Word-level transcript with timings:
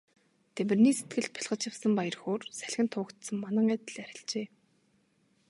Дамираны 0.55 0.91
сэтгэлд 0.97 1.31
бялхаж 1.35 1.61
явсан 1.69 1.91
баяр 1.97 2.17
хөөр 2.21 2.41
салхинд 2.59 2.91
туугдсан 2.93 3.35
манан 3.41 3.67
адил 3.75 3.97
арилжээ. 4.05 4.47